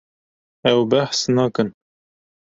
Ew 0.71 0.79
behs 0.91 1.19
nakin. 1.35 1.69